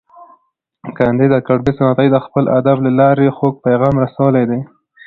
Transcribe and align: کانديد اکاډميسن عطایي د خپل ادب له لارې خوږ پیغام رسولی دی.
کانديد 0.97 1.31
اکاډميسن 1.39 1.85
عطایي 1.91 2.09
د 2.13 2.17
خپل 2.25 2.43
ادب 2.59 2.77
له 2.85 2.91
لارې 2.99 3.35
خوږ 3.37 3.53
پیغام 3.65 3.95
رسولی 4.03 4.43
دی. 4.49 4.59